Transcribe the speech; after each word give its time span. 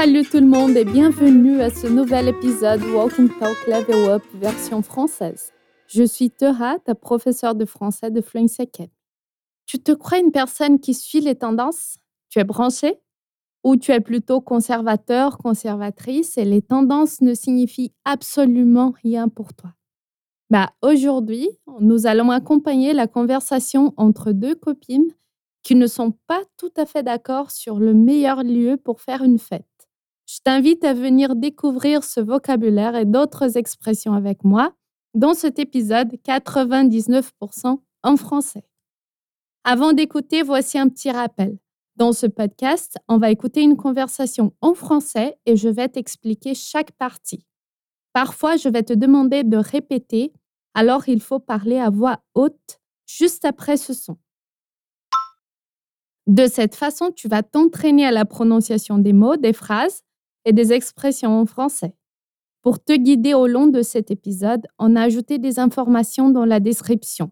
Salut 0.00 0.24
tout 0.24 0.40
le 0.40 0.46
monde 0.46 0.78
et 0.78 0.86
bienvenue 0.86 1.60
à 1.60 1.68
ce 1.68 1.86
nouvel 1.86 2.28
épisode 2.28 2.82
Walking 2.84 3.28
Talk 3.38 3.54
Level 3.66 4.08
Up 4.08 4.22
version 4.32 4.80
française. 4.80 5.52
Je 5.88 6.04
suis 6.04 6.30
Tera, 6.30 6.78
ta 6.78 6.94
professeure 6.94 7.54
de 7.54 7.66
français 7.66 8.10
de 8.10 8.22
Fluency 8.22 8.62
Academy. 8.62 8.94
Tu 9.66 9.78
te 9.78 9.92
crois 9.92 10.18
une 10.18 10.32
personne 10.32 10.80
qui 10.80 10.94
suit 10.94 11.20
les 11.20 11.34
tendances? 11.34 11.98
Tu 12.30 12.38
es 12.38 12.44
branché? 12.44 12.98
Ou 13.62 13.76
tu 13.76 13.92
es 13.92 14.00
plutôt 14.00 14.40
conservateur, 14.40 15.36
conservatrice 15.36 16.38
et 16.38 16.46
les 16.46 16.62
tendances 16.62 17.20
ne 17.20 17.34
signifient 17.34 17.92
absolument 18.06 18.94
rien 19.02 19.28
pour 19.28 19.52
toi? 19.52 19.74
Bah, 20.48 20.70
Aujourd'hui, 20.80 21.46
nous 21.78 22.06
allons 22.06 22.30
accompagner 22.30 22.94
la 22.94 23.06
conversation 23.06 23.92
entre 23.98 24.32
deux 24.32 24.54
copines 24.54 25.12
qui 25.62 25.74
ne 25.74 25.86
sont 25.86 26.12
pas 26.26 26.40
tout 26.56 26.72
à 26.78 26.86
fait 26.86 27.02
d'accord 27.02 27.50
sur 27.50 27.78
le 27.78 27.92
meilleur 27.92 28.44
lieu 28.44 28.78
pour 28.78 29.02
faire 29.02 29.22
une 29.22 29.38
fête. 29.38 29.69
Je 30.32 30.38
t'invite 30.44 30.84
à 30.84 30.94
venir 30.94 31.34
découvrir 31.34 32.04
ce 32.04 32.20
vocabulaire 32.20 32.94
et 32.94 33.04
d'autres 33.04 33.56
expressions 33.56 34.12
avec 34.12 34.44
moi 34.44 34.72
dans 35.12 35.34
cet 35.34 35.58
épisode 35.58 36.12
99% 36.24 37.80
en 38.04 38.16
français. 38.16 38.62
Avant 39.64 39.92
d'écouter, 39.92 40.42
voici 40.42 40.78
un 40.78 40.88
petit 40.88 41.10
rappel. 41.10 41.58
Dans 41.96 42.12
ce 42.12 42.26
podcast, 42.26 42.96
on 43.08 43.18
va 43.18 43.32
écouter 43.32 43.62
une 43.62 43.76
conversation 43.76 44.54
en 44.60 44.74
français 44.74 45.36
et 45.46 45.56
je 45.56 45.68
vais 45.68 45.88
t'expliquer 45.88 46.54
chaque 46.54 46.92
partie. 46.92 47.44
Parfois, 48.12 48.56
je 48.56 48.68
vais 48.68 48.84
te 48.84 48.92
demander 48.92 49.42
de 49.42 49.56
répéter, 49.56 50.32
alors 50.74 51.08
il 51.08 51.20
faut 51.20 51.40
parler 51.40 51.80
à 51.80 51.90
voix 51.90 52.22
haute 52.34 52.80
juste 53.04 53.44
après 53.44 53.76
ce 53.76 53.94
son. 53.94 54.16
De 56.28 56.46
cette 56.46 56.76
façon, 56.76 57.10
tu 57.10 57.26
vas 57.26 57.42
t'entraîner 57.42 58.06
à 58.06 58.12
la 58.12 58.24
prononciation 58.24 58.98
des 58.98 59.12
mots, 59.12 59.36
des 59.36 59.52
phrases 59.52 60.04
et 60.44 60.52
des 60.52 60.72
expressions 60.72 61.40
en 61.40 61.46
français. 61.46 61.94
Pour 62.62 62.82
te 62.82 62.92
guider 62.92 63.34
au 63.34 63.46
long 63.46 63.66
de 63.66 63.82
cet 63.82 64.10
épisode, 64.10 64.66
on 64.78 64.96
a 64.96 65.02
ajouté 65.02 65.38
des 65.38 65.58
informations 65.58 66.28
dans 66.28 66.44
la 66.44 66.60
description, 66.60 67.30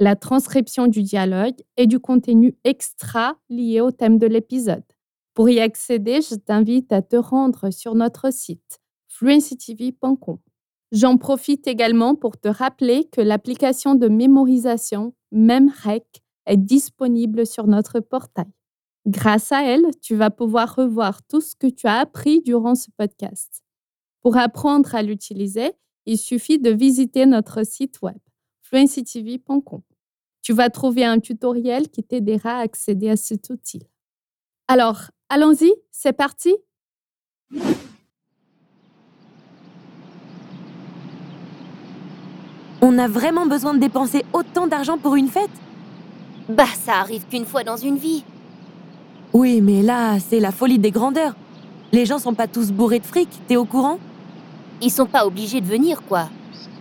la 0.00 0.16
transcription 0.16 0.88
du 0.88 1.02
dialogue 1.02 1.56
et 1.76 1.86
du 1.86 2.00
contenu 2.00 2.56
extra 2.64 3.36
lié 3.48 3.80
au 3.80 3.92
thème 3.92 4.18
de 4.18 4.26
l'épisode. 4.26 4.82
Pour 5.34 5.48
y 5.48 5.60
accéder, 5.60 6.20
je 6.20 6.34
t'invite 6.36 6.92
à 6.92 7.02
te 7.02 7.16
rendre 7.16 7.70
sur 7.70 7.94
notre 7.94 8.32
site 8.32 8.80
fluencytv.com. 9.08 10.38
J'en 10.92 11.16
profite 11.18 11.66
également 11.66 12.14
pour 12.14 12.38
te 12.38 12.48
rappeler 12.48 13.08
que 13.10 13.20
l'application 13.20 13.94
de 13.94 14.08
mémorisation 14.08 15.14
MemRec 15.32 16.22
est 16.46 16.56
disponible 16.56 17.46
sur 17.46 17.66
notre 17.66 18.00
portail. 18.00 18.50
Grâce 19.06 19.52
à 19.52 19.64
elle, 19.64 19.84
tu 20.00 20.14
vas 20.14 20.30
pouvoir 20.30 20.74
revoir 20.76 21.22
tout 21.26 21.42
ce 21.42 21.54
que 21.54 21.66
tu 21.66 21.86
as 21.86 21.98
appris 21.98 22.40
durant 22.40 22.74
ce 22.74 22.88
podcast. 22.96 23.62
Pour 24.22 24.38
apprendre 24.38 24.94
à 24.94 25.02
l'utiliser, 25.02 25.72
il 26.06 26.16
suffit 26.16 26.58
de 26.58 26.70
visiter 26.70 27.26
notre 27.26 27.66
site 27.66 28.00
web 28.00 28.16
fluencytv.com. 28.62 29.82
Tu 30.40 30.52
vas 30.52 30.70
trouver 30.70 31.04
un 31.04 31.20
tutoriel 31.20 31.90
qui 31.90 32.02
t'aidera 32.02 32.58
à 32.58 32.60
accéder 32.60 33.10
à 33.10 33.16
cet 33.16 33.50
outil. 33.50 33.82
Alors, 34.68 35.10
allons-y, 35.28 35.72
c'est 35.90 36.14
parti 36.14 36.54
On 42.80 42.98
a 42.98 43.08
vraiment 43.08 43.46
besoin 43.46 43.74
de 43.74 43.78
dépenser 43.78 44.24
autant 44.32 44.66
d'argent 44.66 44.98
pour 44.98 45.14
une 45.16 45.28
fête? 45.28 45.50
Bah, 46.48 46.66
ça 46.66 46.96
arrive 46.96 47.26
qu'une 47.26 47.46
fois 47.46 47.64
dans 47.64 47.78
une 47.78 47.96
vie. 47.96 48.24
Oui, 49.34 49.60
mais 49.60 49.82
là, 49.82 50.20
c'est 50.20 50.38
la 50.38 50.52
folie 50.52 50.78
des 50.78 50.92
grandeurs. 50.92 51.34
Les 51.90 52.06
gens 52.06 52.20
sont 52.20 52.34
pas 52.34 52.46
tous 52.46 52.70
bourrés 52.70 53.00
de 53.00 53.04
fric, 53.04 53.28
t'es 53.48 53.56
au 53.56 53.64
courant? 53.64 53.98
Ils 54.80 54.92
sont 54.92 55.06
pas 55.06 55.26
obligés 55.26 55.60
de 55.60 55.66
venir, 55.66 56.02
quoi. 56.02 56.28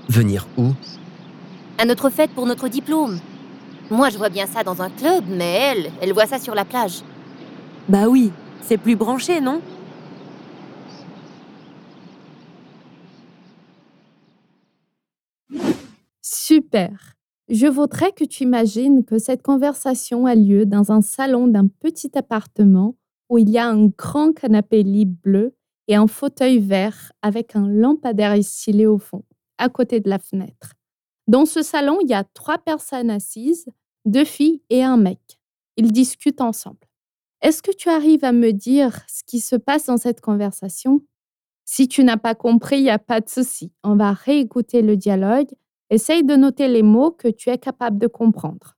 Venir 0.08 0.47
où? 0.56 0.72
À 1.80 1.86
notre 1.86 2.12
fête 2.12 2.30
pour 2.30 2.46
notre 2.46 2.68
diplôme. 2.68 3.19
Moi, 3.90 4.12
je 4.12 4.19
vois 4.19 4.30
bien 4.30 4.46
ça 4.46 4.63
dans 4.63 4.84
un 4.84 4.92
club, 4.92 5.24
mais 5.28 5.52
elle, 5.52 5.92
elle 6.00 6.13
voit 6.13 6.28
ça 6.28 6.38
sur 6.38 6.53
la 6.53 6.63
plage. 6.63 7.02
Bah 7.90 8.08
oui, 8.08 8.31
c'est 8.62 8.78
plus 8.78 8.96
branché, 8.96 9.42
non? 9.42 9.59
Super 16.22 16.92
je 17.50 17.68
voudrais 17.68 18.12
que 18.12 18.24
tu 18.24 18.44
imagines 18.44 19.04
que 19.04 19.20
cette 19.20 19.42
conversation 19.42 20.26
a 20.26 20.36
lieu 20.36 20.66
dans 20.66 20.92
un 20.92 21.02
salon 21.02 21.48
d'un 21.48 21.68
petit 21.68 22.18
appartement 22.18 22.96
où 23.30 23.38
il 23.38 23.50
y 23.50 23.58
a 23.58 23.68
un 23.68 23.88
grand 23.88 24.34
canapé 24.34 24.84
lit 24.84 25.06
bleu 25.06 25.56
et 25.88 25.96
un 25.96 26.08
fauteuil 26.08 26.59
vert 26.59 27.12
avec 27.22 27.56
un 27.56 27.68
lampadaire 27.68 28.42
stylé 28.44 28.86
au 28.86 28.98
fond, 28.98 29.24
à 29.58 29.70
côté 29.70 30.00
de 30.00 30.09
la 30.09 30.20
fenêtre. 30.20 30.74
Dans 31.28 31.46
ce 31.46 31.62
salon, 31.62 32.00
il 32.02 32.09
y 32.09 32.14
a 32.14 32.24
trois 32.24 32.58
personnes 32.58 33.09
assises, 33.09 33.66
deux 34.06 34.25
filles 34.25 34.62
et 34.70 34.84
un 34.84 34.98
mec. 34.98 35.40
Ils 35.78 35.92
discutent 35.92 36.42
ensemble. 36.42 36.88
Est-ce 37.42 37.62
que 37.62 37.75
tu 37.75 37.90
arrives 37.90 38.24
à 38.24 38.31
me 38.31 38.52
dire 38.52 39.02
ce 39.10 39.24
qui 39.25 39.40
se 39.40 39.56
passe 39.56 39.88
dans 39.88 39.98
cette 39.98 40.22
conversation? 40.22 41.02
Si 41.66 41.88
tu 41.88 42.04
n'as 42.04 42.18
pas 42.18 42.36
compris, 42.36 42.78
il 42.78 42.84
n'y 42.84 42.90
a 42.90 43.00
pas 43.00 43.20
de 43.20 43.30
souci. 43.30 43.72
On 43.84 43.96
va 43.96 44.14
réécouter 44.14 44.81
le 44.81 44.96
dialogue 44.96 45.50
Essaye 45.89 46.23
de 46.23 46.35
noter 46.35 46.67
les 46.67 46.83
mots 46.83 47.11
que 47.11 47.27
tu 47.27 47.49
es 47.49 47.57
capable 47.57 47.97
de 47.99 48.07
comprendre. 48.07 48.75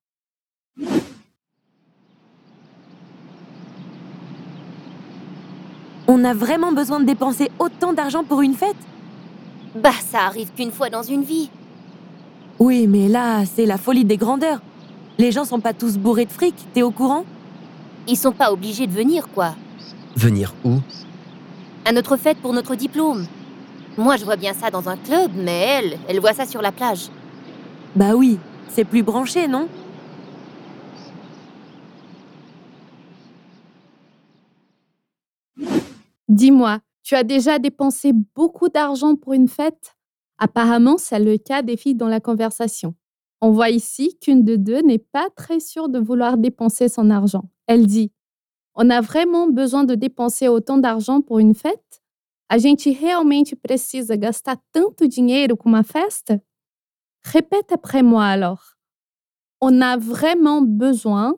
On 6.07 6.23
a 6.23 6.33
vraiment 6.33 6.71
besoin 6.71 6.99
de 6.99 7.05
dépenser 7.05 7.49
autant 7.57 7.93
d'argent 7.93 8.23
pour 8.23 8.41
une 8.41 8.53
fête? 8.53 8.75
Bah, 9.75 9.91
ça 9.91 10.21
arrive 10.21 10.51
qu'une 10.53 10.71
fois 10.71 10.89
dans 10.89 11.03
une 11.03 11.23
vie. 11.23 11.49
Oui, 12.59 12.87
mais 12.87 13.07
là, 13.07 13.45
c'est 13.45 13.65
la 13.65 13.77
folie 13.77 14.05
des 14.05 14.17
grandeurs. 14.17 14.61
Les 15.17 15.31
gens 15.31 15.45
sont 15.45 15.59
pas 15.59 15.73
tous 15.73 15.97
bourrés 15.97 16.25
de 16.25 16.31
fric, 16.31 16.55
t'es 16.73 16.81
au 16.81 16.91
courant? 16.91 17.25
Ils 18.07 18.17
sont 18.17 18.31
pas 18.31 18.51
obligés 18.51 18.87
de 18.87 18.91
venir, 18.91 19.27
quoi. 19.29 19.55
Venir 20.15 20.53
où? 20.63 20.79
À 21.85 21.91
notre 21.91 22.17
fête 22.17 22.37
pour 22.37 22.53
notre 22.53 22.75
diplôme. 22.75 23.25
Moi, 23.97 24.17
je 24.17 24.25
vois 24.25 24.35
bien 24.35 24.53
ça 24.53 24.69
dans 24.69 24.89
un 24.89 24.97
club, 24.97 25.31
mais 25.35 25.59
elle, 25.59 25.97
elle 26.09 26.19
voit 26.19 26.33
ça 26.33 26.45
sur 26.45 26.61
la 26.61 26.71
plage. 26.73 27.09
Bah 27.95 28.13
oui, 28.13 28.37
c'est 28.69 28.83
plus 28.83 29.03
branché, 29.03 29.47
non? 29.47 29.69
Dis-moi, 36.27 36.79
tu 37.03 37.15
as 37.15 37.23
déjà 37.23 37.59
dépensé 37.59 38.11
beaucoup 38.35 38.67
d'argent 38.67 39.15
pour 39.15 39.33
une 39.33 39.47
fête? 39.47 39.95
Apparemment, 40.37 40.97
c'est 40.97 41.19
le 41.19 41.37
cas 41.37 41.61
des 41.61 41.77
filles 41.77 41.95
dans 41.95 42.09
la 42.09 42.19
conversation. 42.19 42.95
On 43.39 43.51
voit 43.51 43.69
ici 43.69 44.17
qu'une 44.19 44.43
de 44.43 44.57
deux 44.57 44.81
n'est 44.81 44.97
pas 44.97 45.29
très 45.37 45.61
sûre 45.61 45.87
de 45.87 45.99
vouloir 45.99 46.37
dépenser 46.37 46.89
son 46.89 47.09
argent. 47.09 47.49
Elle 47.67 47.85
dit 47.85 48.11
On 48.75 48.89
a 48.89 48.99
vraiment 48.99 49.47
besoin 49.47 49.85
de 49.85 49.95
dépenser 49.95 50.49
autant 50.49 50.77
d'argent 50.77 51.21
pour 51.21 51.39
une 51.39 51.55
fête? 51.55 52.01
A 52.47 52.59
gente 52.59 52.91
realmente 52.91 53.55
precisa 53.55 54.15
gastar 54.15 54.61
tanto 54.71 55.07
dinheiro 55.07 55.57
com 55.57 55.67
uma 55.67 55.83
festa? 55.83 56.41
Répète 57.23 57.71
après 57.71 58.03
moi 58.03 58.25
alors. 58.25 58.75
On 59.59 59.81
a 59.81 59.97
vraiment 59.97 60.61
besoin 60.61 61.35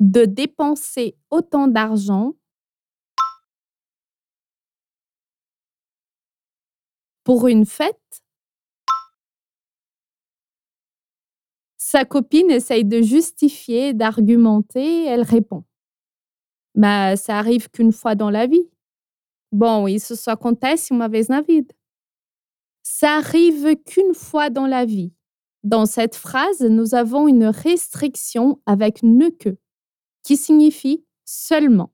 de 0.00 0.26
dépenser 0.26 1.16
autant 1.30 1.68
d'argent 1.68 2.34
pour 7.24 7.48
une 7.48 7.64
fête? 7.66 8.22
Sa 11.78 12.04
copine 12.04 12.50
essaye 12.50 12.84
de 12.84 13.00
justifier, 13.00 13.94
d'argumenter, 13.94 15.06
elle 15.06 15.22
répond. 15.22 15.64
Bah, 16.78 17.16
ça 17.16 17.36
arrive 17.40 17.68
qu'une 17.70 17.90
fois 17.90 18.14
dans 18.14 18.30
la 18.30 18.46
vie. 18.46 18.70
Bom, 19.50 19.88
isso 19.88 20.14
só 20.14 20.30
acontece 20.30 20.92
uma 20.92 21.08
vez 21.08 21.28
na 21.28 21.40
vida. 21.40 21.74
Ça 22.84 23.16
arrive 23.16 23.74
qu'une 23.84 24.14
fois 24.14 24.48
dans 24.48 24.68
la 24.68 24.84
vie. 24.84 25.12
Dans 25.64 25.86
cette 25.86 26.14
phrase, 26.14 26.60
nous 26.60 26.94
avons 26.94 27.26
une 27.26 27.46
restriction 27.46 28.60
avec 28.64 29.02
ne 29.02 29.28
que, 29.28 29.58
qui 30.22 30.36
signifie 30.36 31.04
seulement. 31.24 31.92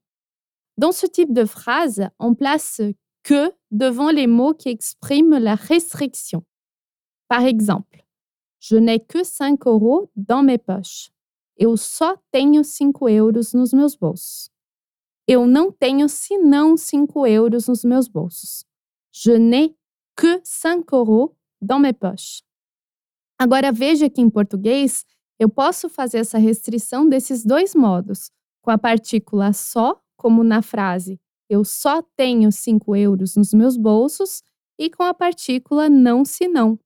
Dans 0.76 0.92
ce 0.92 1.06
type 1.06 1.32
de 1.32 1.46
phrase, 1.46 2.06
on 2.19 2.34
place 2.34 2.82
que 3.22 3.50
devant 3.70 4.10
les 4.10 4.26
mots 4.26 4.52
qui 4.52 4.69
expriment 4.69 5.38
la 5.38 5.54
restriction. 5.54 6.44
Par 7.28 7.44
exemple, 7.44 8.04
je 8.60 8.76
n'ai 8.76 9.00
que 9.00 9.25
5 9.25 9.66
euros 9.66 10.10
dans 10.14 10.42
mes 10.42 10.58
poches. 10.58 11.10
Eu 11.56 11.75
só 11.78 12.19
tenho 12.30 12.62
5 12.62 13.00
euros 13.08 13.54
nos 13.54 13.72
meus 13.72 13.96
bolsos. 13.96 14.53
Eu 15.26 15.47
não 15.47 15.73
tenho 15.73 16.09
senão 16.09 16.76
5 16.76 17.26
euros 17.26 17.69
nos 17.69 17.85
meus 17.85 18.09
bolsos. 18.09 18.65
Je 19.12 19.38
n'ai 19.38 19.75
que 20.19 20.41
5 20.44 20.94
euros 20.94 21.31
dans 21.61 21.81
mes 21.81 21.93
poches. 21.93 22.43
Agora 23.38 23.73
veja 23.73 24.09
que 24.11 24.21
em 24.21 24.31
português 24.31 25.05
eu 25.38 25.49
posso 25.49 25.88
fazer 25.88 26.19
essa 26.19 26.38
restrição 26.38 27.09
desses 27.09 27.44
dois 27.44 27.75
modos, 27.75 28.31
com 28.62 28.71
a 28.71 28.79
partícula 28.79 29.53
só, 29.53 30.00
como 30.17 30.44
na 30.44 30.62
frase 30.62 31.21
eu 31.49 31.65
só 31.65 32.03
tenho 32.17 32.50
5 32.50 32.97
euros 32.97 33.37
nos 33.37 33.53
meus 33.53 33.76
bolsos, 33.76 34.43
e 34.79 34.91
com 34.91 35.03
a 35.03 35.15
partícula 35.15 35.88
não 35.88 36.25
se 36.25 36.49
não, 36.49 36.79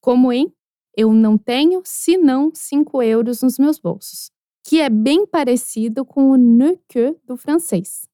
como 0.00 0.32
em 0.32 0.52
eu 0.96 1.12
não 1.12 1.38
tenho 1.38 1.82
senão 1.84 2.50
5 2.52 3.02
euros 3.02 3.42
nos 3.42 3.58
meus 3.58 3.78
bolsos, 3.78 4.30
que 4.68 4.80
é 4.80 4.90
bem 4.90 5.24
parecido 5.24 6.04
com 6.04 6.30
o 6.30 6.36
ne 6.36 6.76
que 6.88 7.16
do 7.24 7.38
francês. 7.38 8.06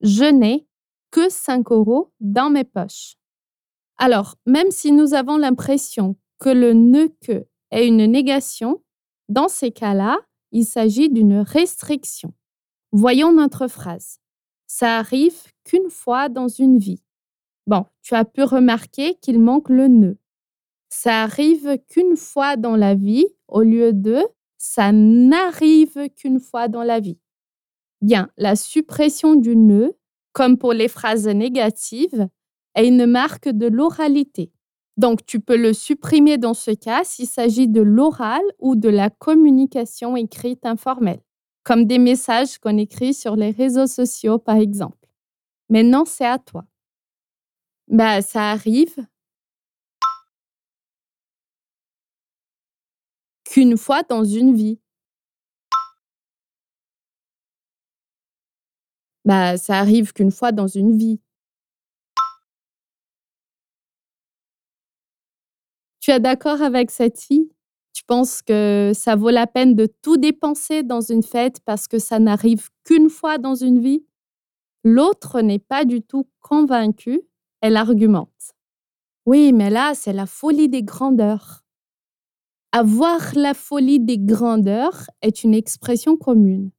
Je 0.00 0.24
n'ai 0.32 0.66
que 1.12 1.30
5 1.30 1.70
euros 1.70 2.12
dans 2.18 2.50
mes 2.50 2.64
poches. 2.64 3.16
Alors, 3.98 4.34
même 4.44 4.72
si 4.72 4.90
nous 4.90 5.14
avons 5.14 5.36
l'impression 5.36 6.16
que 6.40 6.48
le 6.48 6.72
ne 6.72 7.06
que 7.06 7.46
est 7.70 7.86
une 7.86 8.04
négation, 8.06 8.82
dans 9.28 9.46
ces 9.46 9.70
cas-là, 9.70 10.18
il 10.50 10.64
s'agit 10.64 11.08
d'une 11.08 11.38
restriction. 11.38 12.34
Voyons 12.90 13.32
notre 13.32 13.68
phrase. 13.68 14.18
Ça 14.66 14.98
arrive 14.98 15.40
qu'une 15.62 15.88
fois 15.88 16.28
dans 16.28 16.48
une 16.48 16.78
vie. 16.78 17.04
Bon, 17.68 17.86
tu 18.02 18.16
as 18.16 18.24
pu 18.24 18.42
remarquer 18.42 19.14
qu'il 19.20 19.38
manque 19.38 19.68
le 19.68 19.86
ne. 19.86 20.14
Ça 20.88 21.22
arrive 21.22 21.78
qu'une 21.86 22.16
fois 22.16 22.56
dans 22.56 22.74
la 22.74 22.96
vie 22.96 23.28
au 23.46 23.62
lieu 23.62 23.92
de 23.92 24.20
ça 24.64 24.92
n'arrive 24.92 26.08
qu'une 26.14 26.38
fois 26.38 26.68
dans 26.68 26.84
la 26.84 27.00
vie. 27.00 27.18
Bien, 28.00 28.30
la 28.36 28.54
suppression 28.54 29.34
du 29.34 29.56
ne, 29.56 29.90
comme 30.32 30.56
pour 30.56 30.72
les 30.72 30.86
phrases 30.86 31.26
négatives, 31.26 32.28
est 32.76 32.86
une 32.86 33.06
marque 33.06 33.48
de 33.48 33.66
l'oralité. 33.66 34.52
Donc, 34.96 35.26
tu 35.26 35.40
peux 35.40 35.56
le 35.56 35.72
supprimer 35.72 36.38
dans 36.38 36.54
ce 36.54 36.70
cas 36.70 37.02
s'il 37.02 37.26
s'agit 37.26 37.66
de 37.66 37.80
l'oral 37.80 38.40
ou 38.60 38.76
de 38.76 38.88
la 38.88 39.10
communication 39.10 40.16
écrite 40.16 40.64
informelle, 40.64 41.22
comme 41.64 41.86
des 41.86 41.98
messages 41.98 42.58
qu'on 42.58 42.78
écrit 42.78 43.14
sur 43.14 43.34
les 43.34 43.50
réseaux 43.50 43.88
sociaux, 43.88 44.38
par 44.38 44.58
exemple. 44.58 45.08
Maintenant, 45.70 46.04
c'est 46.04 46.24
à 46.24 46.38
toi. 46.38 46.64
Bah, 47.88 48.22
ça 48.22 48.52
arrive 48.52 48.94
qu'une 53.52 53.76
fois 53.76 54.02
dans 54.02 54.24
une 54.24 54.54
vie. 54.54 54.80
Bah, 59.26 59.58
ça 59.58 59.78
arrive 59.78 60.14
qu'une 60.14 60.30
fois 60.30 60.52
dans 60.52 60.66
une 60.66 60.96
vie. 60.96 61.20
Tu 66.00 66.10
es 66.10 66.18
d'accord 66.18 66.62
avec 66.62 66.90
cette 66.90 67.20
fille? 67.20 67.52
Tu 67.92 68.04
penses 68.04 68.40
que 68.40 68.92
ça 68.94 69.16
vaut 69.16 69.28
la 69.28 69.46
peine 69.46 69.74
de 69.74 69.86
tout 70.00 70.16
dépenser 70.16 70.82
dans 70.82 71.02
une 71.02 71.22
fête 71.22 71.60
parce 71.66 71.86
que 71.88 71.98
ça 71.98 72.18
n'arrive 72.18 72.70
qu'une 72.84 73.10
fois 73.10 73.36
dans 73.36 73.54
une 73.54 73.80
vie? 73.82 74.06
L'autre 74.82 75.42
n'est 75.42 75.58
pas 75.58 75.84
du 75.84 76.00
tout 76.00 76.26
convaincue, 76.40 77.20
elle 77.60 77.76
argumente. 77.76 78.54
Oui, 79.26 79.52
mais 79.52 79.68
là, 79.68 79.92
c'est 79.94 80.14
la 80.14 80.24
folie 80.24 80.70
des 80.70 80.82
grandeurs. 80.82 81.61
Avoir 82.74 83.34
la 83.34 83.52
folie 83.52 84.00
des 84.00 84.18
grandeurs 84.18 85.10
est 85.20 85.44
une 85.44 85.52
expression 85.52 86.16
commune. 86.16 86.70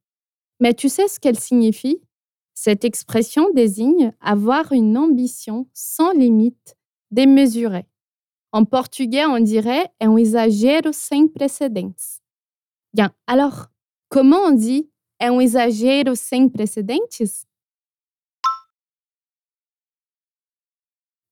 Mais 0.58 0.74
tu 0.74 0.88
sais 0.88 1.06
ce 1.06 1.20
qu'elle 1.20 1.38
signifie? 1.38 2.02
Cette 2.52 2.84
expression 2.84 3.52
désigne 3.52 4.12
avoir 4.20 4.72
une 4.72 4.98
ambition 4.98 5.68
sans 5.72 6.10
limite, 6.12 6.76
démesurée. 7.12 7.86
En 8.50 8.64
portugais, 8.64 9.24
on 9.24 9.38
dirait 9.38 9.88
un 10.00 10.16
exagero 10.16 10.92
sem 10.92 11.28
precedentes. 11.28 12.20
Bien, 12.92 13.12
alors, 13.28 13.66
comment 14.08 14.38
on 14.46 14.50
dit 14.50 14.90
un 15.20 15.38
exagero 15.38 16.16
sem 16.16 16.50
precedentes 16.50 17.22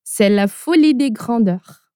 C'est 0.03 0.29
la 0.29 0.47
folie 0.47 0.95
des 0.95 1.11
grandeurs. 1.11 1.91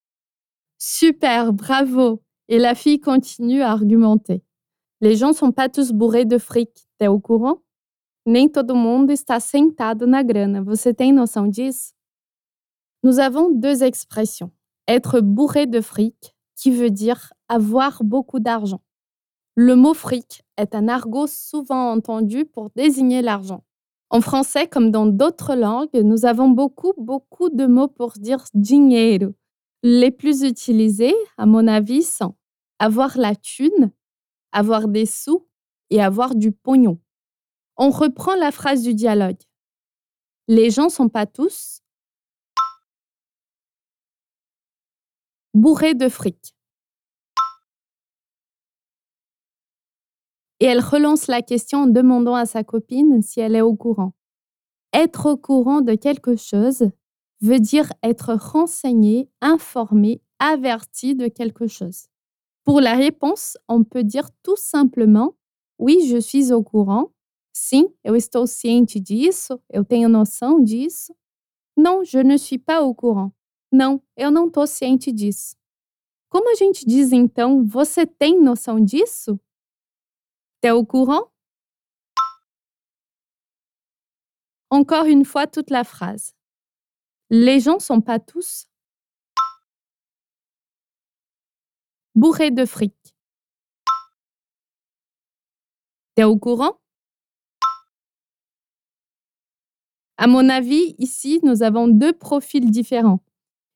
Super, 0.77 1.53
bravo. 1.53 2.21
Et 2.49 2.59
la 2.59 2.75
fille 2.75 2.99
continue 2.99 3.61
à 3.61 3.71
argumenter. 3.71 4.43
Les 5.01 5.15
gens 5.15 5.33
sont 5.33 5.51
pas 5.51 5.69
tous 5.69 5.91
bourrés 5.91 6.25
de 6.25 6.37
fric, 6.37 6.87
t'es 6.97 7.07
au 7.07 7.19
courant? 7.19 7.61
Nem 8.25 8.49
todo 8.49 8.75
mundo 8.75 9.11
está 9.11 9.39
sentado 9.39 10.05
na 10.05 10.21
grana. 10.21 10.61
Você 10.61 10.93
tem 10.93 11.13
noção 11.13 11.47
disso? 11.47 11.93
Nous 13.03 13.19
avons 13.19 13.51
deux 13.51 13.83
expressions 13.83 14.51
être 14.87 15.19
bourré 15.19 15.65
de 15.67 15.81
fric, 15.81 16.35
qui 16.55 16.71
veut 16.71 16.89
dire 16.89 17.33
avoir 17.49 18.03
beaucoup 18.03 18.39
d'argent. 18.39 18.81
Le 19.55 19.75
mot 19.75 19.93
fric 19.93 20.43
est 20.55 20.75
un 20.75 20.87
argot 20.87 21.27
souvent 21.27 21.91
entendu 21.91 22.45
pour 22.45 22.69
désigner 22.75 23.21
l'argent. 23.21 23.63
En 24.09 24.21
français, 24.21 24.67
comme 24.67 24.89
dans 24.89 25.05
d'autres 25.05 25.55
langues, 25.55 25.89
nous 25.93 26.25
avons 26.25 26.49
beaucoup, 26.49 26.93
beaucoup 26.97 27.49
de 27.49 27.65
mots 27.65 27.89
pour 27.89 28.13
dire 28.13 28.45
dinheiro. 28.53 29.33
Les 29.83 30.11
plus 30.11 30.43
utilisés, 30.43 31.15
à 31.37 31.45
mon 31.45 31.67
avis, 31.67 32.03
sont 32.03 32.35
avoir 32.79 33.17
la 33.17 33.35
thune, 33.35 33.91
avoir 34.51 34.87
des 34.87 35.05
sous 35.05 35.47
et 35.89 36.01
avoir 36.01 36.35
du 36.35 36.51
pognon. 36.51 36.99
On 37.77 37.89
reprend 37.89 38.35
la 38.35 38.51
phrase 38.51 38.81
du 38.81 38.93
dialogue. 38.93 39.41
Les 40.47 40.71
gens 40.71 40.89
sont 40.89 41.09
pas 41.09 41.25
tous, 41.25 41.81
bourré 45.53 45.93
de 45.93 46.09
fric. 46.09 46.55
Et 50.59 50.65
elle 50.65 50.79
relance 50.79 51.27
la 51.27 51.41
question 51.41 51.83
en 51.83 51.87
demandant 51.87 52.35
à 52.35 52.45
sa 52.45 52.63
copine 52.63 53.21
si 53.21 53.39
elle 53.39 53.55
est 53.55 53.61
au 53.61 53.75
courant. 53.75 54.13
Être 54.93 55.27
au 55.27 55.37
courant 55.37 55.81
de 55.81 55.93
quelque 55.93 56.35
chose 56.35 56.89
veut 57.41 57.59
dire 57.59 57.91
être 58.03 58.33
renseigné, 58.33 59.29
informé, 59.41 60.21
averti 60.39 61.15
de 61.15 61.27
quelque 61.27 61.67
chose. 61.67 62.07
Pour 62.63 62.81
la 62.81 62.95
réponse, 62.95 63.57
on 63.67 63.83
peut 63.83 64.03
dire 64.03 64.29
tout 64.43 64.57
simplement 64.57 65.35
oui, 65.79 66.07
je 66.07 66.17
suis 66.17 66.51
au 66.51 66.63
courant. 66.63 67.11
Sim, 67.53 67.87
eu 68.03 68.15
estou 68.15 68.47
ciente 68.47 68.99
disso, 68.99 69.61
eu 69.71 69.83
tenho 69.83 70.09
noção 70.09 70.63
disso. 70.63 71.15
Non, 71.75 72.03
je 72.03 72.19
ne 72.19 72.37
suis 72.37 72.57
pas 72.57 72.81
au 72.81 72.93
courant. 72.93 73.31
Não, 73.71 74.01
eu 74.15 74.31
não 74.31 74.47
estou 74.47 74.65
ciente 74.65 75.11
disso. 75.11 75.55
Como 76.29 76.49
a 76.51 76.55
gente 76.55 76.85
diz 76.85 77.11
então, 77.11 77.65
você 77.65 78.05
tem 78.05 78.39
noção 78.41 78.83
disso? 78.83 79.39
T'es 80.61 80.71
au 80.71 80.85
courant? 80.85 81.31
Encore 84.71 85.05
une 85.05 85.23
fois 85.23 85.47
toute 85.47 85.71
la 85.71 85.83
phrase. 85.83 86.36
Les 87.29 87.59
gens 87.59 87.79
sont 87.79 88.01
pas 88.01 88.19
tous 88.19 88.67
bourrés 92.15 92.51
de 92.51 92.65
fric. 92.65 92.95
T'es 96.15 96.23
au 96.23 96.37
courant? 96.37 96.79
À 100.17 100.25
mon 100.25 100.49
avis, 100.49 100.95
ici, 100.97 101.39
nous 101.43 101.61
avons 101.61 101.87
deux 101.87 102.13
profils 102.13 102.71
différents. 102.71 103.23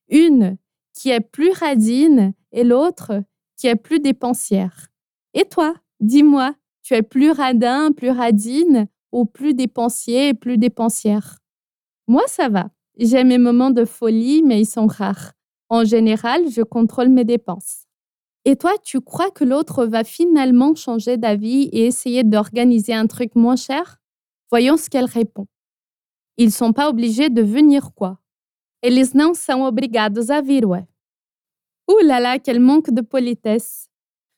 Une 0.09 0.57
qui 0.93 1.09
est 1.09 1.21
plus 1.21 1.51
radine 1.51 2.33
et 2.51 2.63
l'autre 2.63 3.23
qui 3.57 3.67
est 3.67 3.75
plus 3.75 3.99
dépensière. 3.99 4.87
Et 5.33 5.45
toi, 5.45 5.75
dis-moi, 5.99 6.55
tu 6.81 6.95
es 6.95 7.03
plus 7.03 7.31
radin, 7.31 7.91
plus 7.91 8.09
radine 8.09 8.87
ou 9.11 9.25
plus 9.25 9.53
dépensier 9.53 10.33
plus 10.33 10.57
dépensière? 10.57 11.37
Moi, 12.07 12.23
ça 12.27 12.49
va. 12.49 12.71
J'ai 13.03 13.23
mes 13.23 13.39
moments 13.39 13.71
de 13.71 13.83
folie, 13.83 14.43
mais 14.43 14.61
ils 14.61 14.67
sont 14.67 14.85
rares. 14.85 15.31
En 15.69 15.83
général, 15.83 16.47
je 16.51 16.61
contrôle 16.61 17.09
mes 17.09 17.23
dépenses. 17.23 17.87
Et 18.45 18.55
toi, 18.55 18.73
tu 18.83 19.01
crois 19.01 19.31
que 19.31 19.43
l'autre 19.43 19.87
va 19.87 20.03
finalement 20.03 20.75
changer 20.75 21.17
d'avis 21.17 21.63
et 21.73 21.87
essayer 21.87 22.23
d'organiser 22.23 22.93
un 22.93 23.07
truc 23.07 23.35
moins 23.35 23.55
cher? 23.55 23.99
Voyons 24.51 24.77
ce 24.77 24.87
qu'elle 24.87 25.05
répond. 25.05 25.47
Ils 26.37 26.51
sont 26.51 26.73
pas 26.73 26.89
obligés 26.89 27.31
de 27.31 27.41
venir 27.41 27.91
quoi 27.95 28.19
Eles 28.83 29.15
não 29.15 29.33
são 29.33 29.63
obrigados 29.63 30.29
a 30.29 30.39
vir, 30.39 30.67
ouais. 30.67 30.85
Ouh 31.87 32.05
là 32.05 32.19
là, 32.19 32.37
quel 32.37 32.59
manque 32.59 32.91
de 32.91 33.01
politesse. 33.01 33.89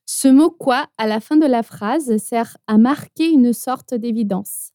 Ce 0.06 0.30
mot 0.30 0.52
quoi 0.52 0.88
à 0.98 1.06
la 1.06 1.20
fin 1.20 1.36
de 1.36 1.46
la 1.46 1.64
phrase 1.64 2.16
sert 2.16 2.56
à 2.68 2.78
marquer 2.78 3.30
une 3.30 3.52
sorte 3.52 3.94
d'évidence. 3.94 4.72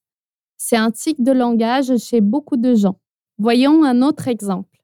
C'est 0.59 0.76
un 0.76 0.90
tic 0.90 1.23
de 1.23 1.33
langage 1.33 1.97
chez 1.97 2.21
beaucoup 2.21 2.59
de 2.59 2.75
gens. 2.75 2.99
Voyons 3.38 3.85
un 3.85 4.02
autre 4.02 4.28
exemple. 4.28 4.78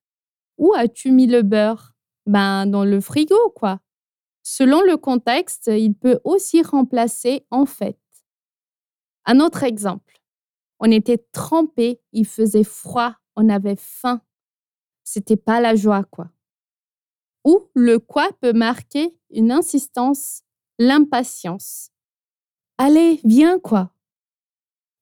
Où 0.58 0.74
as-tu 0.74 1.10
mis 1.10 1.26
le 1.26 1.42
beurre? 1.42 1.94
Ben, 2.26 2.66
dans 2.66 2.84
le 2.84 3.00
frigo, 3.00 3.50
quoi. 3.54 3.80
Selon 4.42 4.82
le 4.82 4.96
contexte, 4.96 5.68
il 5.68 5.94
peut 5.94 6.20
aussi 6.24 6.62
remplacer 6.62 7.46
en 7.50 7.66
fait. 7.66 7.98
Un 9.26 9.40
autre 9.40 9.62
exemple. 9.62 10.20
On 10.80 10.90
était 10.90 11.18
trempé, 11.32 12.00
il 12.12 12.26
faisait 12.26 12.64
froid, 12.64 13.14
on 13.36 13.48
avait 13.48 13.76
faim 13.78 14.20
c'était 15.04 15.36
pas 15.36 15.60
la 15.60 15.76
joie, 15.76 16.04
quoi. 16.04 16.30
Ou 17.44 17.68
le 17.74 17.98
quoi 17.98 18.30
peut 18.40 18.54
marquer 18.54 19.14
une 19.30 19.52
insistance, 19.52 20.42
l'impatience. 20.78 21.90
Allez, 22.78 23.20
viens, 23.24 23.58
quoi. 23.58 23.93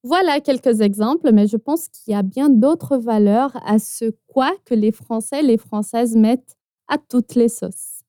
Voilà 0.04 0.40
quelques 0.40 0.80
exemples, 0.80 1.30
mais 1.32 1.46
je 1.46 1.56
pense 1.56 1.88
qu'il 1.88 2.12
y 2.12 2.16
a 2.16 2.22
bien 2.22 2.48
d'autres 2.50 2.96
valeurs 2.96 3.52
à 3.64 3.78
ce 3.78 4.10
quoi 4.26 4.52
que 4.64 4.74
les 4.74 4.90
Français 4.90 5.40
et 5.40 5.42
les 5.46 5.58
Françaises 5.58 6.16
mettent 6.16 6.56
à 6.88 6.98
toutes 6.98 7.36
les 7.36 7.48
sauces. 7.48 8.00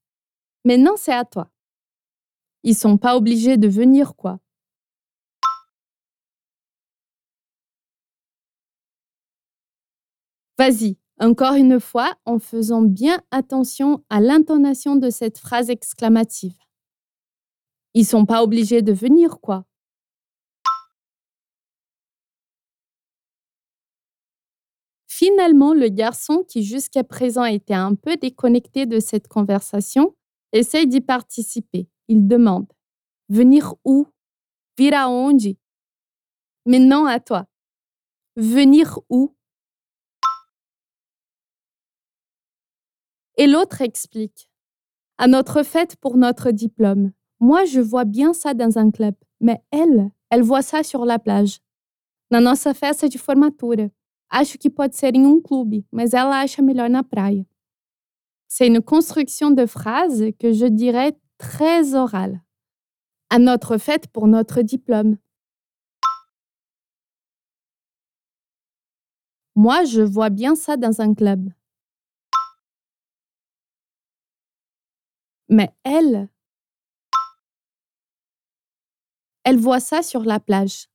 Maintenant, 0.66 0.96
c'est 0.98 1.14
à 1.14 1.24
toi. 1.24 1.50
Ils 2.64 2.76
sont 2.76 2.98
pas 2.98 3.16
obligés 3.16 3.58
de 3.58 3.68
venir 3.68 4.16
quoi. 4.16 4.40
Vas-y, 10.58 10.98
encore 11.20 11.54
une 11.54 11.80
fois, 11.80 12.14
en 12.26 12.40
faisant 12.40 12.82
bien 12.82 13.20
attention 13.32 14.04
à 14.10 14.20
l'intonation 14.20 14.96
de 14.96 15.10
cette 15.10 15.38
phrase 15.38 15.70
exclamative. 15.70 16.56
Ils 17.94 18.06
sont 18.06 18.26
pas 18.26 18.42
obligés 18.44 18.82
de 18.82 18.94
venir 18.94 19.40
quoi. 19.42 19.66
Finalement, 25.24 25.74
le 25.74 25.88
garçon, 25.88 26.44
qui 26.46 26.64
jusqu'à 26.64 27.06
présent 27.06 27.46
était 27.46 27.74
un 27.74 27.96
peu 27.96 28.18
déconnecté 28.18 28.86
de 28.86 29.00
cette 29.00 29.30
conversation, 29.30 30.14
essaye 30.52 30.86
d'y 30.86 31.00
participer. 31.00 31.88
Il 32.10 32.28
demande 32.28 32.68
Venir 33.30 33.74
où? 33.86 34.06
Vir 34.78 34.94
aonde 34.96 35.56
Maintenant 36.66 37.06
à 37.06 37.22
toi. 37.22 37.46
Venir 38.36 39.00
où? 39.10 39.34
Et 43.38 43.48
l'autre 43.48 43.80
explique 43.80 44.50
À 45.18 45.28
notre 45.28 45.64
fête 45.64 45.96
pour 46.02 46.18
notre 46.18 46.52
diplôme. 46.52 47.14
Moi, 47.40 47.64
je 47.64 47.80
vois 47.80 48.04
bien 48.04 48.34
ça 48.34 48.54
dans 48.54 48.78
un 48.78 48.92
club, 48.92 49.16
mais 49.40 49.64
elle, 49.72 50.12
elle 50.30 50.42
voit 50.42 50.64
ça 50.64 50.84
sur 50.84 51.06
la 51.06 51.18
plage. 51.18 51.60
Na 52.30 52.42
nossa 52.42 52.74
festa 52.74 53.08
de 53.08 53.18
formatura. 53.18 53.88
Acho 54.36 54.58
que 54.58 54.68
pode 54.68 54.96
ser 54.96 55.16
em 55.16 55.28
um 55.28 55.40
clube, 55.40 55.86
mas 55.92 56.12
ela 56.12 56.40
acha 56.42 56.60
melhor 56.60 56.90
na 56.90 57.04
praia. 57.04 57.46
C'est 58.48 58.66
une 58.66 58.82
construction 58.82 59.52
de 59.52 59.68
phrase 59.68 60.32
que 60.40 60.52
je 60.52 60.66
dirais 60.66 61.16
très 61.38 61.94
orale. 61.94 62.42
À 63.30 63.38
notre 63.38 63.78
fête 63.78 64.08
pour 64.08 64.28
notre 64.28 64.64
diplôme. 64.64 65.18
Moi, 69.56 69.84
je 69.84 70.02
vois 70.02 70.32
bien 70.32 70.56
ça 70.56 70.78
dans 70.78 71.00
un 71.00 71.14
club. 71.14 71.52
Mais 75.48 75.70
elle, 75.84 76.28
elle 79.44 79.60
voit 79.60 79.80
ça 79.80 80.02
sur 80.02 80.24
la 80.24 80.40
plage. 80.40 80.88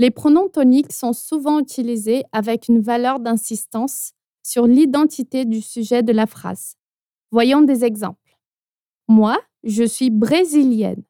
Les 0.00 0.10
pronoms 0.10 0.48
toniques 0.48 0.94
sont 0.94 1.12
souvent 1.12 1.60
utilisés 1.60 2.24
avec 2.32 2.68
une 2.68 2.80
valeur 2.80 3.20
d'insistance 3.20 4.14
sur 4.42 4.66
l'identité 4.66 5.44
du 5.44 5.60
sujet 5.60 6.02
de 6.02 6.10
la 6.14 6.24
phrase. 6.24 6.76
Voyons 7.30 7.60
des 7.60 7.84
exemples. 7.84 8.38
Moi, 9.08 9.38
je 9.62 9.84
suis 9.84 10.08
brésilienne. 10.08 11.02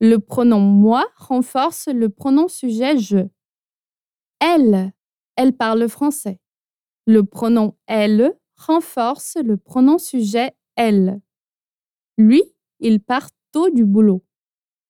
Le 0.00 0.18
pronom 0.18 0.60
moi 0.60 1.06
renforce 1.16 1.88
le 1.88 2.10
pronom 2.10 2.48
sujet 2.48 2.98
je. 2.98 3.26
Elle, 4.38 4.92
elle 5.36 5.56
parle 5.56 5.88
français. 5.88 6.40
Le 7.06 7.24
pronom 7.24 7.74
elle 7.86 8.38
renforce 8.54 9.38
le 9.42 9.56
pronom 9.56 9.96
sujet 9.96 10.52
elle. 10.76 11.22
Lui, 12.18 12.42
il 12.80 13.00
part 13.00 13.30
tôt 13.50 13.70
du 13.70 13.86
boulot. 13.86 14.22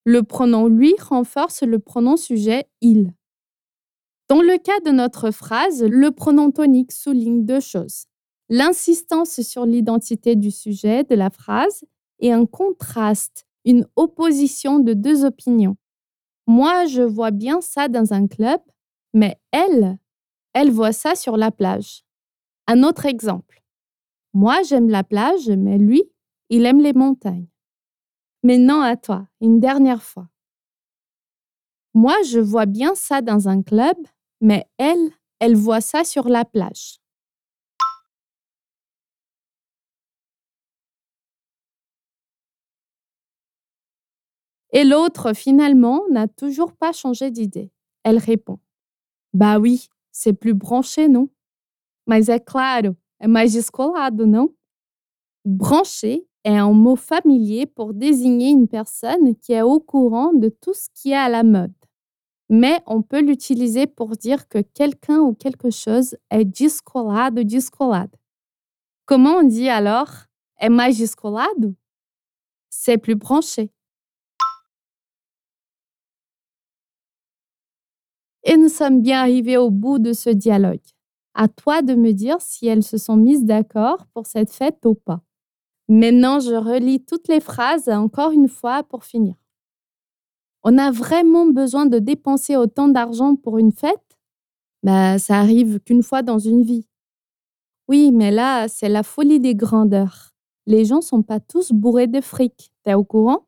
Le 0.04 0.24
pronom 0.24 0.66
lui 0.66 0.96
renforce 0.98 1.62
le 1.62 1.78
pronom 1.78 2.16
sujet 2.16 2.66
il. 2.80 3.14
Dans 4.30 4.42
le 4.42 4.58
cas 4.58 4.78
de 4.86 4.92
notre 4.92 5.32
phrase, 5.32 5.82
le 5.82 6.12
pronom 6.12 6.52
tonique 6.52 6.92
souligne 6.92 7.44
deux 7.44 7.58
choses. 7.58 8.04
L'insistance 8.48 9.40
sur 9.40 9.66
l'identité 9.66 10.36
du 10.36 10.52
sujet 10.52 11.02
de 11.02 11.16
la 11.16 11.30
phrase 11.30 11.84
et 12.20 12.32
un 12.32 12.46
contraste, 12.46 13.44
une 13.64 13.88
opposition 13.96 14.78
de 14.78 14.92
deux 14.92 15.24
opinions. 15.24 15.76
Moi, 16.46 16.86
je 16.86 17.02
vois 17.02 17.32
bien 17.32 17.60
ça 17.60 17.88
dans 17.88 18.12
un 18.12 18.28
club, 18.28 18.60
mais 19.14 19.36
elle, 19.50 19.98
elle 20.52 20.70
voit 20.70 20.92
ça 20.92 21.16
sur 21.16 21.36
la 21.36 21.50
plage. 21.50 22.04
Un 22.68 22.84
autre 22.84 23.06
exemple. 23.06 23.64
Moi, 24.32 24.62
j'aime 24.62 24.90
la 24.90 25.02
plage, 25.02 25.48
mais 25.48 25.76
lui, 25.76 26.04
il 26.50 26.66
aime 26.66 26.80
les 26.80 26.92
montagnes. 26.92 27.48
Maintenant 28.44 28.80
à 28.80 28.96
toi, 28.96 29.26
une 29.40 29.58
dernière 29.58 30.04
fois. 30.04 30.28
Moi, 31.94 32.14
je 32.28 32.38
vois 32.38 32.66
bien 32.66 32.94
ça 32.94 33.22
dans 33.22 33.48
un 33.48 33.62
club, 33.62 33.96
mais 34.40 34.66
elle, 34.78 35.10
elle 35.38 35.56
voit 35.56 35.80
ça 35.80 36.04
sur 36.04 36.28
la 36.28 36.44
plage. 36.44 36.98
Et 44.72 44.84
l'autre, 44.84 45.32
finalement, 45.34 46.02
n'a 46.10 46.28
toujours 46.28 46.72
pas 46.72 46.92
changé 46.92 47.30
d'idée. 47.30 47.70
Elle 48.04 48.18
répond 48.18 48.58
Bah 49.34 49.58
oui, 49.58 49.88
c'est 50.12 50.32
plus 50.32 50.54
branché, 50.54 51.08
non? 51.08 51.28
Mas 52.06 52.28
é 52.28 52.40
claro, 52.40 52.96
é 53.20 53.28
mais 53.28 53.52
descolado, 53.52 54.26
non 54.26 54.48
Branché 55.44 56.26
est 56.44 56.56
un 56.58 56.72
mot 56.72 56.96
familier 56.96 57.66
pour 57.66 57.94
désigner 57.94 58.50
une 58.50 58.68
personne 58.68 59.36
qui 59.36 59.52
est 59.52 59.62
au 59.62 59.80
courant 59.80 60.32
de 60.32 60.48
tout 60.48 60.74
ce 60.74 60.88
qui 60.94 61.12
est 61.12 61.16
à 61.16 61.28
la 61.28 61.42
mode 61.44 61.72
mais 62.50 62.82
on 62.86 63.00
peut 63.00 63.20
l'utiliser 63.20 63.86
pour 63.86 64.16
dire 64.16 64.48
que 64.48 64.58
quelqu'un 64.58 65.20
ou 65.20 65.34
quelque 65.34 65.70
chose 65.70 66.16
est 66.30 66.44
descolado, 66.44 67.44
descolado. 67.44 68.18
Comment 69.06 69.36
on 69.36 69.44
dit 69.44 69.68
alors 69.68 70.10
est 70.58 70.68
mais 70.68 70.92
descolado? 70.92 71.74
C'est 72.68 72.98
plus 72.98 73.14
branché. 73.14 73.70
Et 78.42 78.56
nous 78.56 78.68
sommes 78.68 79.00
bien 79.00 79.20
arrivés 79.20 79.56
au 79.56 79.70
bout 79.70 80.00
de 80.00 80.12
ce 80.12 80.30
dialogue. 80.30 80.80
À 81.34 81.46
toi 81.46 81.82
de 81.82 81.94
me 81.94 82.12
dire 82.12 82.40
si 82.40 82.66
elles 82.66 82.82
se 82.82 82.98
sont 82.98 83.16
mises 83.16 83.44
d'accord 83.44 84.06
pour 84.12 84.26
cette 84.26 84.50
fête 84.50 84.84
ou 84.84 84.96
pas. 84.96 85.22
Maintenant, 85.88 86.40
je 86.40 86.54
relis 86.54 87.04
toutes 87.04 87.28
les 87.28 87.40
phrases 87.40 87.88
encore 87.88 88.32
une 88.32 88.48
fois 88.48 88.82
pour 88.82 89.04
finir. 89.04 89.36
On 90.62 90.76
a 90.78 90.90
vraiment 90.90 91.46
besoin 91.46 91.86
de 91.86 91.98
dépenser 91.98 92.56
autant 92.56 92.88
d'argent 92.88 93.34
pour 93.36 93.58
une 93.58 93.72
fête? 93.72 94.18
Bah, 94.82 95.18
ça 95.18 95.38
arrive 95.38 95.80
qu'une 95.80 96.02
fois 96.02 96.22
dans 96.22 96.38
une 96.38 96.62
vie. 96.62 96.86
Oui, 97.88 98.12
mais 98.12 98.30
là, 98.30 98.68
c'est 98.68 98.88
la 98.88 99.02
folie 99.02 99.40
des 99.40 99.54
grandeurs. 99.54 100.32
Les 100.66 100.84
gens 100.84 101.00
sont 101.00 101.22
pas 101.22 101.40
tous 101.40 101.72
bourrés 101.72 102.06
de 102.06 102.20
fric. 102.20 102.72
T'es 102.84 102.94
au 102.94 103.04
courant? 103.04 103.46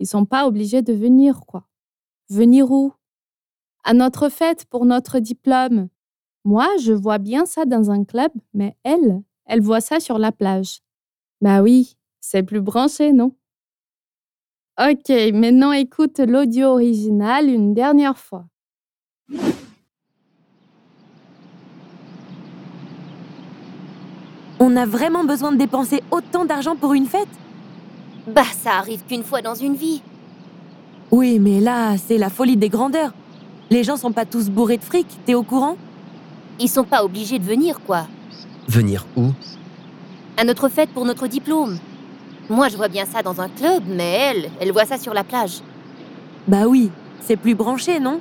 Ils 0.00 0.06
sont 0.06 0.24
pas 0.24 0.46
obligés 0.46 0.82
de 0.82 0.92
venir, 0.92 1.40
quoi. 1.46 1.68
Venir 2.30 2.70
où? 2.72 2.92
À 3.84 3.94
notre 3.94 4.28
fête 4.28 4.64
pour 4.66 4.86
notre 4.86 5.18
diplôme. 5.18 5.88
Moi, 6.44 6.68
je 6.80 6.92
vois 6.92 7.18
bien 7.18 7.46
ça 7.46 7.64
dans 7.66 7.90
un 7.90 8.04
club, 8.04 8.32
mais 8.54 8.76
elle, 8.84 9.22
elle 9.46 9.60
voit 9.60 9.80
ça 9.80 10.00
sur 10.00 10.18
la 10.18 10.32
plage. 10.32 10.80
Bah 11.40 11.62
oui, 11.62 11.96
c'est 12.20 12.42
plus 12.42 12.60
branché, 12.60 13.12
non? 13.12 13.34
Ok, 14.80 15.10
maintenant 15.34 15.72
écoute 15.72 16.18
l'audio 16.18 16.68
original 16.68 17.46
une 17.46 17.74
dernière 17.74 18.16
fois. 18.16 18.46
On 24.58 24.74
a 24.76 24.86
vraiment 24.86 25.24
besoin 25.24 25.52
de 25.52 25.58
dépenser 25.58 26.02
autant 26.10 26.46
d'argent 26.46 26.74
pour 26.74 26.94
une 26.94 27.04
fête? 27.04 27.28
Bah, 28.26 28.44
ça 28.44 28.78
arrive 28.78 29.02
qu'une 29.04 29.24
fois 29.24 29.42
dans 29.42 29.54
une 29.54 29.74
vie. 29.74 30.00
Oui, 31.10 31.38
mais 31.38 31.60
là, 31.60 31.98
c'est 31.98 32.16
la 32.16 32.30
folie 32.30 32.56
des 32.56 32.70
grandeurs. 32.70 33.12
Les 33.68 33.84
gens 33.84 33.98
sont 33.98 34.12
pas 34.12 34.24
tous 34.24 34.48
bourrés 34.48 34.78
de 34.78 34.84
fric, 34.84 35.06
t'es 35.26 35.34
au 35.34 35.42
courant? 35.42 35.76
Ils 36.58 36.70
sont 36.70 36.84
pas 36.84 37.04
obligés 37.04 37.38
de 37.38 37.44
venir, 37.44 37.78
quoi. 37.80 38.06
Venir 38.68 39.04
où? 39.16 39.32
À 40.38 40.44
notre 40.44 40.70
fête 40.70 40.90
pour 40.90 41.04
notre 41.04 41.26
diplôme. 41.26 41.78
Moi, 42.48 42.68
je 42.68 42.76
vois 42.76 42.88
bien 42.88 43.06
ça 43.06 43.22
dans 43.22 43.40
un 43.40 43.48
club, 43.48 43.84
mais 43.86 44.12
elle, 44.12 44.50
elle 44.60 44.72
voit 44.72 44.84
ça 44.84 44.98
sur 44.98 45.14
la 45.14 45.24
plage. 45.24 45.60
Bah 46.46 46.66
oui, 46.66 46.90
c'est 47.20 47.36
plus 47.36 47.54
branché, 47.54 48.00
non? 48.00 48.20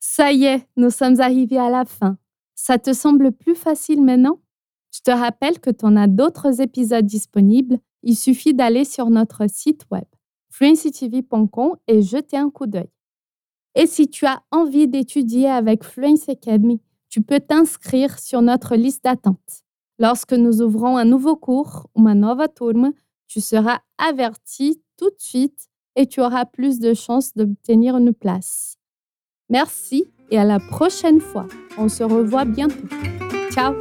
Ça 0.00 0.32
y 0.32 0.44
est, 0.44 0.66
nous 0.76 0.90
sommes 0.90 1.20
arrivés 1.20 1.58
à 1.58 1.70
la 1.70 1.84
fin. 1.84 2.16
Ça 2.54 2.78
te 2.78 2.92
semble 2.92 3.32
plus 3.32 3.54
facile 3.54 4.02
maintenant? 4.02 4.40
Je 4.92 5.00
te 5.00 5.10
rappelle 5.10 5.60
que 5.60 5.70
tu 5.70 5.84
en 5.84 5.94
as 5.96 6.06
d'autres 6.08 6.60
épisodes 6.60 7.04
disponibles. 7.04 7.78
Il 8.02 8.16
suffit 8.16 8.54
d'aller 8.54 8.84
sur 8.84 9.10
notre 9.10 9.48
site 9.48 9.82
web 9.90 10.04
fluencytv.com 10.50 11.76
et 11.86 12.00
jeter 12.00 12.38
un 12.38 12.50
coup 12.50 12.66
d'œil. 12.66 12.88
Et 13.74 13.86
si 13.86 14.08
tu 14.08 14.24
as 14.24 14.42
envie 14.50 14.88
d'étudier 14.88 15.50
avec 15.50 15.84
Fluency 15.84 16.30
Academy, 16.30 16.80
tu 17.08 17.22
peux 17.22 17.40
t'inscrire 17.40 18.18
sur 18.18 18.42
notre 18.42 18.76
liste 18.76 19.04
d'attente. 19.04 19.64
Lorsque 19.98 20.32
nous 20.32 20.60
ouvrons 20.60 20.96
un 20.96 21.04
nouveau 21.04 21.36
cours, 21.36 21.88
uma 21.94 22.14
nova 22.14 22.48
turma, 22.48 22.90
tu 23.26 23.40
seras 23.40 23.80
averti 23.98 24.82
tout 24.96 25.10
de 25.10 25.18
suite 25.18 25.68
et 25.96 26.06
tu 26.06 26.20
auras 26.20 26.44
plus 26.44 26.78
de 26.78 26.94
chances 26.94 27.34
d'obtenir 27.34 27.96
une 27.96 28.12
place. 28.12 28.76
Merci 29.48 30.04
et 30.30 30.38
à 30.38 30.44
la 30.44 30.60
prochaine 30.60 31.20
fois. 31.20 31.46
On 31.78 31.88
se 31.88 32.04
revoit 32.04 32.44
bientôt. 32.44 32.88
Ciao 33.50 33.74